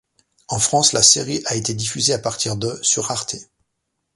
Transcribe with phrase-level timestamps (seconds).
[0.47, 3.35] En France, la série a été diffusée à partir de sur Arte.